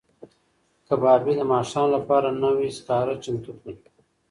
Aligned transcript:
کبابي 0.87 1.33
د 1.37 1.41
ماښام 1.51 1.87
لپاره 1.95 2.29
نوي 2.43 2.67
سکاره 2.77 3.15
چمتو 3.23 3.51
کړل. 3.59 3.75